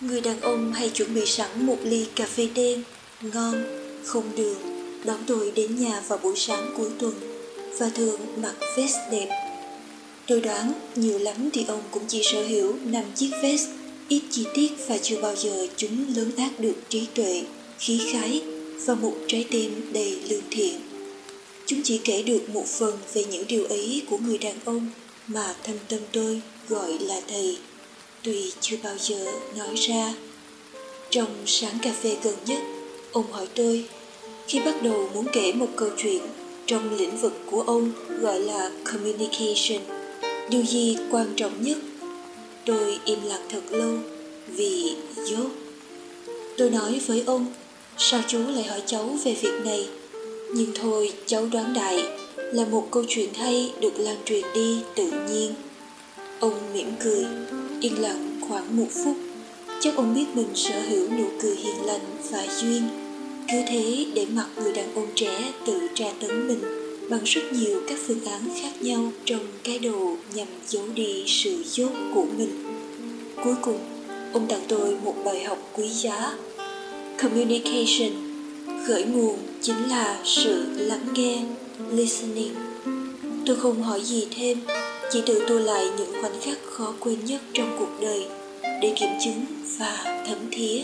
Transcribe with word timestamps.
Người 0.00 0.20
đàn 0.20 0.40
ông 0.40 0.72
hay 0.72 0.90
chuẩn 0.90 1.14
bị 1.14 1.26
sẵn 1.26 1.66
một 1.66 1.78
ly 1.82 2.06
cà 2.16 2.26
phê 2.26 2.48
đen, 2.54 2.82
ngon, 3.22 3.64
không 4.04 4.36
đường, 4.36 4.58
đón 5.04 5.18
tôi 5.26 5.52
đến 5.54 5.76
nhà 5.76 6.02
vào 6.08 6.18
buổi 6.18 6.36
sáng 6.36 6.74
cuối 6.76 6.90
tuần 6.98 7.14
và 7.78 7.88
thường 7.88 8.20
mặc 8.42 8.54
vest 8.76 8.96
đẹp. 9.10 9.28
Tôi 10.26 10.40
đoán 10.40 10.72
nhiều 10.96 11.18
lắm 11.18 11.50
thì 11.52 11.64
ông 11.68 11.82
cũng 11.90 12.02
chỉ 12.08 12.22
sở 12.22 12.44
hữu 12.46 12.74
năm 12.84 13.04
chiếc 13.14 13.30
vest, 13.42 13.68
ít 14.08 14.22
chi 14.30 14.44
tiết 14.54 14.72
và 14.88 14.98
chưa 14.98 15.20
bao 15.20 15.36
giờ 15.36 15.66
chúng 15.76 16.14
lớn 16.16 16.30
ác 16.36 16.50
được 16.60 16.74
trí 16.88 17.06
tuệ, 17.14 17.42
khí 17.78 18.00
khái 18.12 18.42
và 18.86 18.94
một 18.94 19.14
trái 19.28 19.46
tim 19.50 19.92
đầy 19.92 20.22
lương 20.28 20.50
thiện. 20.50 20.80
Chúng 21.66 21.80
chỉ 21.84 22.00
kể 22.04 22.22
được 22.22 22.48
một 22.48 22.66
phần 22.66 22.98
về 23.14 23.24
những 23.24 23.46
điều 23.48 23.64
ấy 23.64 24.02
của 24.10 24.18
người 24.18 24.38
đàn 24.38 24.56
ông 24.64 24.88
mà 25.26 25.54
thâm 25.62 25.76
tâm 25.88 26.00
tôi 26.12 26.40
gọi 26.68 26.98
là 27.00 27.20
thầy, 27.28 27.56
tuy 28.24 28.52
chưa 28.60 28.76
bao 28.82 28.94
giờ 28.98 29.32
nói 29.56 29.74
ra. 29.74 30.14
Trong 31.10 31.28
sáng 31.46 31.78
cà 31.82 31.92
phê 32.02 32.16
gần 32.22 32.34
nhất, 32.46 32.58
ông 33.12 33.32
hỏi 33.32 33.46
tôi, 33.54 33.84
khi 34.48 34.60
bắt 34.60 34.82
đầu 34.82 35.10
muốn 35.14 35.26
kể 35.32 35.52
một 35.52 35.68
câu 35.76 35.88
chuyện 35.96 36.22
trong 36.66 36.96
lĩnh 36.96 37.16
vực 37.16 37.32
của 37.50 37.62
ông 37.62 37.92
gọi 38.20 38.40
là 38.40 38.70
communication, 38.84 39.82
điều 40.50 40.62
gì 40.62 40.96
quan 41.10 41.26
trọng 41.36 41.62
nhất? 41.62 41.78
Tôi 42.66 42.98
im 43.04 43.18
lặng 43.24 43.46
thật 43.48 43.62
lâu 43.70 43.98
vì 44.46 44.96
dốt. 45.24 45.50
Tôi 46.56 46.70
nói 46.70 47.00
với 47.06 47.22
ông, 47.26 47.46
sao 47.98 48.20
chú 48.28 48.38
lại 48.48 48.64
hỏi 48.64 48.82
cháu 48.86 49.18
về 49.24 49.36
việc 49.40 49.64
này? 49.64 49.88
Nhưng 50.54 50.72
thôi, 50.74 51.12
cháu 51.26 51.48
đoán 51.52 51.74
đại 51.74 52.04
là 52.36 52.64
một 52.64 52.88
câu 52.90 53.04
chuyện 53.08 53.34
hay 53.34 53.72
được 53.80 53.98
lan 53.98 54.16
truyền 54.24 54.42
đi 54.54 54.78
tự 54.94 55.10
nhiên. 55.30 55.54
Ông 56.40 56.74
mỉm 56.74 56.92
cười, 57.00 57.26
yên 57.80 58.02
lặng 58.02 58.40
khoảng 58.48 58.76
một 58.76 58.86
phút. 59.04 59.16
Chắc 59.80 59.96
ông 59.96 60.14
biết 60.14 60.26
mình 60.34 60.48
sở 60.54 60.80
hữu 60.88 61.10
nụ 61.10 61.24
cười 61.42 61.56
hiền 61.56 61.84
lành 61.86 62.00
và 62.30 62.46
duyên. 62.60 62.82
Cứ 63.48 63.56
thế 63.68 64.06
để 64.14 64.26
mặc 64.34 64.46
người 64.56 64.72
đàn 64.72 64.94
ông 64.94 65.06
trẻ 65.14 65.52
tự 65.66 65.88
tra 65.94 66.06
tấn 66.20 66.48
mình 66.48 66.60
bằng 67.10 67.20
rất 67.24 67.42
nhiều 67.52 67.80
các 67.88 67.98
phương 68.06 68.24
án 68.24 68.40
khác 68.62 68.72
nhau 68.80 69.12
trong 69.24 69.46
cái 69.64 69.78
đồ 69.78 70.16
nhằm 70.34 70.48
giấu 70.66 70.84
đi 70.94 71.24
sự 71.26 71.62
dốt 71.64 71.90
của 72.14 72.26
mình. 72.38 72.50
Cuối 73.44 73.54
cùng, 73.62 73.78
ông 74.32 74.46
tặng 74.48 74.62
tôi 74.68 74.96
một 75.04 75.14
bài 75.24 75.44
học 75.44 75.58
quý 75.76 75.88
giá. 75.88 76.32
Communication 77.22 78.12
khởi 78.86 79.04
nguồn 79.04 79.36
chính 79.60 79.88
là 79.88 80.20
sự 80.24 80.64
lắng 80.76 81.06
nghe, 81.14 81.42
listening. 81.90 82.54
Tôi 83.46 83.56
không 83.56 83.82
hỏi 83.82 84.00
gì 84.04 84.26
thêm, 84.36 84.58
chỉ 85.14 85.20
tự 85.26 85.44
tôi 85.48 85.60
lại 85.60 85.86
những 85.98 86.12
khoảnh 86.20 86.40
khắc 86.40 86.58
khó 86.64 86.94
quên 87.00 87.24
nhất 87.24 87.40
trong 87.52 87.76
cuộc 87.78 87.88
đời 88.00 88.26
để 88.82 88.92
kiểm 88.96 89.08
chứng 89.24 89.44
và 89.78 90.22
thấm 90.28 90.38
thía. 90.50 90.82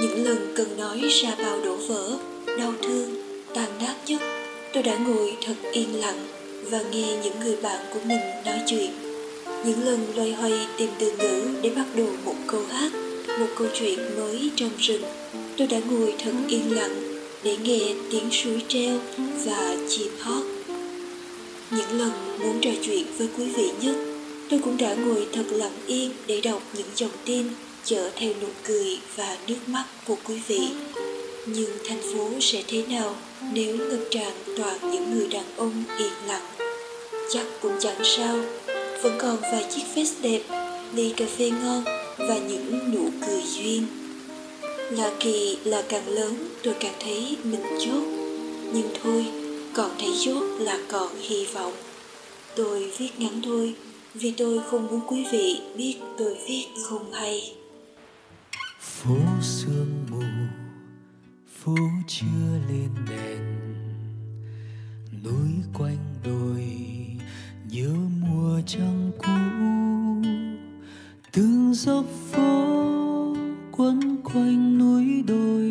Những 0.00 0.24
lần 0.24 0.52
cần 0.56 0.76
nói 0.78 1.00
ra 1.00 1.34
bao 1.42 1.60
đổ 1.64 1.76
vỡ, 1.88 2.18
đau 2.58 2.72
thương, 2.82 3.14
tàn 3.54 3.68
nát 3.80 3.94
nhất, 4.06 4.20
tôi 4.74 4.82
đã 4.82 4.96
ngồi 4.96 5.36
thật 5.46 5.54
yên 5.72 6.00
lặng 6.00 6.26
và 6.70 6.80
nghe 6.92 7.16
những 7.24 7.40
người 7.40 7.56
bạn 7.62 7.86
của 7.94 8.00
mình 8.04 8.20
nói 8.44 8.60
chuyện. 8.66 8.90
Những 9.64 9.84
lần 9.84 10.06
loay 10.16 10.32
hoay 10.32 10.52
tìm 10.78 10.90
từ 10.98 11.12
ngữ 11.18 11.48
để 11.62 11.70
bắt 11.76 11.86
đầu 11.96 12.08
một 12.24 12.36
câu 12.46 12.62
hát, 12.70 12.92
một 13.40 13.48
câu 13.56 13.68
chuyện 13.74 13.98
mới 14.16 14.50
trong 14.56 14.70
rừng, 14.78 15.02
tôi 15.58 15.66
đã 15.66 15.78
ngồi 15.90 16.14
thật 16.18 16.32
yên 16.48 16.76
lặng 16.76 17.22
để 17.42 17.56
nghe 17.62 17.80
tiếng 18.10 18.30
suối 18.30 18.62
treo 18.68 18.98
và 19.44 19.76
chim 19.88 20.10
hót. 20.20 20.59
Những 21.70 21.98
lần 21.98 22.10
muốn 22.38 22.60
trò 22.60 22.70
chuyện 22.82 23.04
với 23.18 23.28
quý 23.38 23.44
vị 23.44 23.70
nhất, 23.80 23.96
tôi 24.50 24.60
cũng 24.64 24.76
đã 24.76 24.94
ngồi 24.94 25.26
thật 25.32 25.44
lặng 25.50 25.76
yên 25.86 26.10
để 26.26 26.40
đọc 26.40 26.62
những 26.76 26.86
dòng 26.96 27.10
tin 27.24 27.46
chở 27.84 28.10
theo 28.16 28.32
nụ 28.42 28.48
cười 28.64 28.98
và 29.16 29.36
nước 29.48 29.56
mắt 29.66 29.84
của 30.06 30.16
quý 30.24 30.34
vị. 30.46 30.60
Nhưng 31.46 31.70
thành 31.84 32.02
phố 32.02 32.30
sẽ 32.40 32.62
thế 32.68 32.82
nào 32.88 33.16
nếu 33.52 33.76
ngập 33.76 34.00
tràn 34.10 34.32
toàn 34.56 34.90
những 34.92 35.14
người 35.14 35.28
đàn 35.28 35.44
ông 35.56 35.84
yên 35.98 36.12
lặng? 36.26 36.46
Chắc 37.32 37.46
cũng 37.60 37.72
chẳng 37.80 38.04
sao, 38.04 38.36
vẫn 39.02 39.18
còn 39.18 39.36
vài 39.40 39.66
chiếc 39.70 39.82
vest 39.94 40.14
đẹp, 40.22 40.42
ly 40.94 41.12
cà 41.16 41.24
phê 41.38 41.50
ngon 41.50 41.84
và 42.18 42.38
những 42.48 42.94
nụ 42.94 43.10
cười 43.26 43.42
duyên. 43.42 43.86
Lạ 44.90 45.10
kỳ 45.20 45.58
là 45.64 45.82
càng 45.88 46.08
lớn 46.08 46.48
tôi 46.62 46.74
càng 46.80 46.94
thấy 47.00 47.36
mình 47.44 47.62
chốt 47.80 48.02
Nhưng 48.72 48.88
thôi, 49.02 49.24
còn 49.74 49.90
thấy 49.98 50.10
chốt 50.24 50.44
là 50.58 50.78
còn 50.88 51.08
hy 51.20 51.46
vọng. 51.46 51.72
Tôi 52.56 52.92
viết 52.98 53.10
ngắn 53.18 53.40
thôi, 53.44 53.74
Vì 54.14 54.30
tôi 54.36 54.60
không 54.70 54.86
muốn 54.86 55.00
quý 55.06 55.26
vị 55.32 55.60
biết 55.76 55.96
tôi 56.18 56.36
viết 56.48 56.66
không 56.84 57.12
hay. 57.12 57.54
Phố 58.80 59.16
sương 59.42 60.06
mù, 60.10 60.22
Phố 61.60 61.74
chưa 62.08 62.58
lên 62.68 62.90
đèn. 63.10 63.40
Núi 65.24 65.50
quanh 65.78 66.14
đồi 66.24 66.66
Nhớ 67.70 67.90
mùa 68.20 68.60
trăng 68.66 69.10
cũ. 69.18 69.32
Từng 71.32 71.74
dốc 71.74 72.04
phố 72.32 73.36
quấn 73.72 74.16
quanh 74.24 74.78
núi 74.78 75.22
đồi 75.26 75.70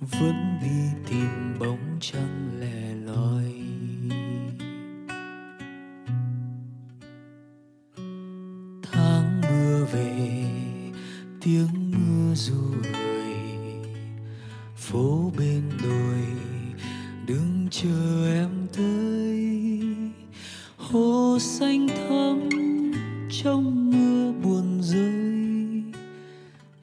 vẫn 0.00 0.58
đi 0.62 1.10
tìm 1.10 1.58
bóng 1.58 1.98
trăng. 2.00 2.47
Đừng 17.28 17.68
chờ 17.70 18.34
em 18.34 18.48
tới. 18.76 19.48
Hồ 20.76 21.38
xanh 21.40 21.88
thắm 21.88 22.48
trong 23.42 23.90
mưa 23.90 24.32
buồn 24.42 24.82
rơi. 24.82 25.82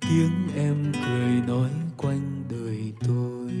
Tiếng 0.00 0.48
em 0.56 0.92
cười 0.92 1.46
nói 1.46 1.70
quanh 1.96 2.44
đời 2.50 2.92
tôi. 3.08 3.52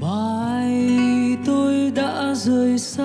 Mai 0.00 0.96
tôi 1.46 1.90
đã 1.90 2.34
rời 2.34 2.78
xa 2.78 2.97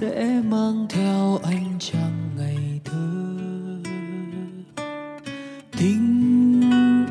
sẽ 0.00 0.42
mang 0.44 0.86
theo 0.90 1.40
anh 1.42 1.78
chàng 1.78 2.28
ngày 2.36 2.80
thơ 2.84 3.36
tình 5.78 6.60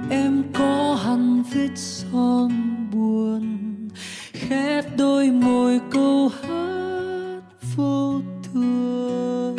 em 0.10 0.44
có 0.54 1.00
hằn 1.04 1.44
vết 1.54 1.70
son 1.76 2.52
buồn, 2.92 3.68
khép 4.34 4.86
đôi 4.98 5.32
môi 5.32 5.80
câu 5.92 6.30
hát 6.42 7.42
vô 7.76 8.22
thường 8.44 9.56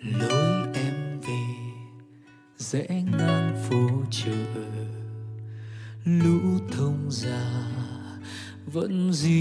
lối 0.00 0.66
em 0.74 1.20
về 1.20 1.44
dễ. 2.56 3.07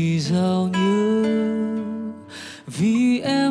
Vì 0.08 0.20
dì 0.20 0.36
như 0.36 0.72
nhớ? 0.74 1.24
Vì 2.68 3.20
em 3.20 3.47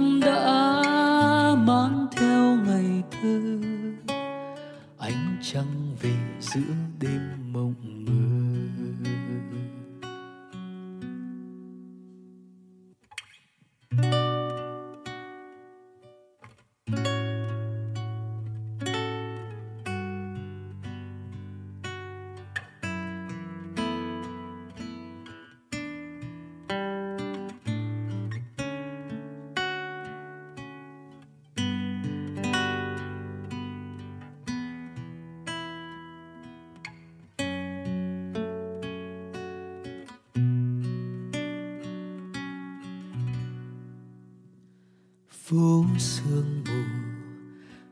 phố 45.49 45.85
sương 45.99 46.65
mù 46.69 46.83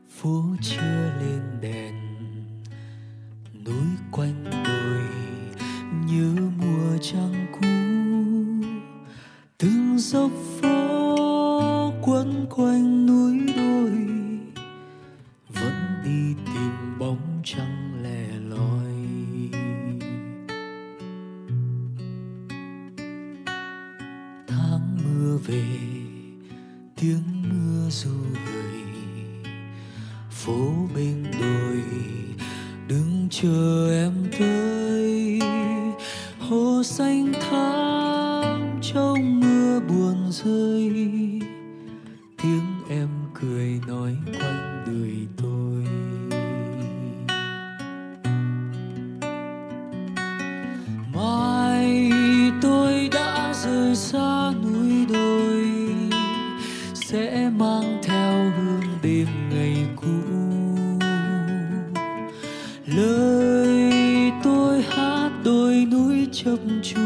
phố 0.09 0.43
chưa 0.61 1.13
lên 1.19 1.41
đèn. 1.61 1.93
Núi 3.65 3.87
quanh 4.11 4.43
đồi 4.65 5.01
như 6.05 6.35
mùa 6.57 6.97
trăng 7.01 7.47
cũ. 7.53 7.67
Từng 9.57 9.97
dốc 9.99 10.31
phố 10.61 11.91
quấn 12.01 12.45
quanh 12.49 13.05
núi 13.05 13.53
đồi, 13.57 13.91
vẫn 15.49 15.73
đi 16.05 16.33
tìm 16.45 16.99
bóng 16.99 17.41
trăng 17.43 17.84
tiếng 27.01 27.43
mưa 27.49 27.89
ru 27.89 28.09
gửi 28.33 28.81
phố 30.31 30.87
bên 30.95 31.23
đồi 31.41 31.83
đứng 32.87 33.27
chờ 33.31 33.89
em 33.91 34.13
tới. 34.39 35.39
Hồ 36.39 36.83
xanh 36.83 37.33
thắm 37.33 38.79
trong 38.81 39.39
mưa 39.39 39.79
buồn 39.79 40.31
rơi, 40.31 40.91
tiếng 42.43 42.74
mang 57.75 57.99
theo 58.03 58.51
hương 58.57 58.99
đêm 59.03 59.27
ngày 59.49 59.75
cũ. 59.95 60.07
Lời 62.85 64.31
tôi 64.43 64.81
hát 64.89 65.29
đôi 65.43 65.87
núi 65.91 66.27
chập 66.31 66.57
trùng 66.83 67.04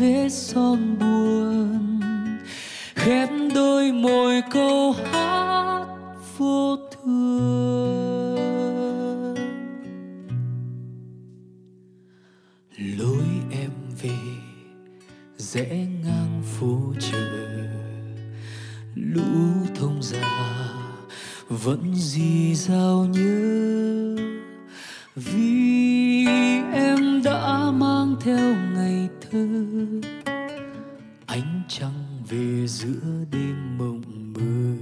vết 0.00 0.28
son 0.30 0.98
buồn, 0.98 2.00
khép 2.94 3.28
đôi 3.54 3.92
môi 3.92 4.42
câu 4.50 4.92
hát 5.12 5.86
vô 6.38 6.76
thường. 6.76 7.34
Lối 12.98 13.26
em 13.50 13.70
về 14.02 14.18
rẽ 15.36 15.86
ngang 16.04 16.42
phố 16.44 16.94
chợ 17.00 17.28
lũ 18.94 19.66
thông 19.74 20.02
già 20.02 20.68
vẫn 21.48 21.94
dì 21.94 22.54
dào 22.54 23.06
nhớ 23.10 24.16
vì 25.16 26.26
em 26.72 27.22
đã 27.24 27.70
mang 27.70 28.16
theo 28.20 28.56
ngày 28.74 28.79
thơ 29.20 29.46
ánh 31.26 31.62
trăng 31.68 32.22
về 32.28 32.66
giữa 32.66 33.24
đêm 33.32 33.78
mộng 33.78 34.32
mơ. 34.32 34.76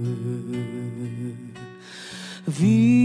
Vì 2.45 2.98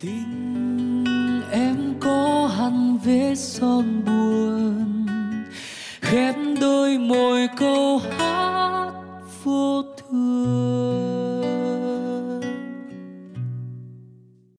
tình 0.00 1.04
em 1.52 1.94
có 2.00 2.50
hằn 2.56 2.98
vết 3.04 3.34
son 3.34 4.04
buồn 4.06 5.06
khép 6.00 6.34
đôi 6.60 6.98
môi 6.98 7.48
câu 7.56 7.98
hát 7.98 8.17